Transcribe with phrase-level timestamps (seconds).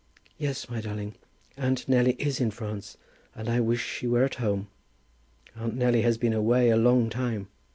[0.39, 1.13] "Yes, my darling,
[1.55, 2.97] aunt Nelly is in France,
[3.35, 4.67] and I wish she were at home.
[5.55, 7.49] Aunt Nelly has been away a long time."